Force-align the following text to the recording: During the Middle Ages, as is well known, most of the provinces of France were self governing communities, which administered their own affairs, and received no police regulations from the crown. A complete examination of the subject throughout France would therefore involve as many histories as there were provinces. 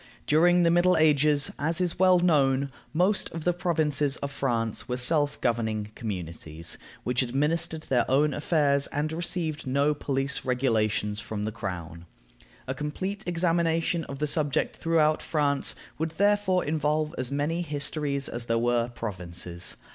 During 0.25 0.63
the 0.63 0.71
Middle 0.71 0.97
Ages, 0.97 1.51
as 1.59 1.79
is 1.79 1.99
well 1.99 2.17
known, 2.17 2.71
most 2.91 3.29
of 3.33 3.43
the 3.43 3.53
provinces 3.53 4.17
of 4.17 4.31
France 4.31 4.87
were 4.89 4.97
self 4.97 5.39
governing 5.41 5.91
communities, 5.93 6.79
which 7.03 7.21
administered 7.21 7.83
their 7.83 8.09
own 8.09 8.33
affairs, 8.33 8.87
and 8.87 9.13
received 9.13 9.67
no 9.67 9.93
police 9.93 10.43
regulations 10.43 11.19
from 11.19 11.45
the 11.45 11.51
crown. 11.51 12.07
A 12.67 12.73
complete 12.73 13.25
examination 13.27 14.03
of 14.05 14.17
the 14.17 14.25
subject 14.25 14.75
throughout 14.75 15.21
France 15.21 15.75
would 15.99 16.09
therefore 16.17 16.65
involve 16.65 17.13
as 17.19 17.29
many 17.29 17.61
histories 17.61 18.27
as 18.27 18.45
there 18.45 18.57
were 18.57 18.89
provinces. 18.95 19.75